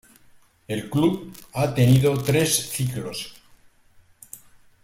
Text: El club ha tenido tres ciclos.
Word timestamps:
El 0.67 0.89
club 0.89 1.31
ha 1.53 1.75
tenido 1.75 2.17
tres 2.23 2.71
ciclos. 2.71 3.35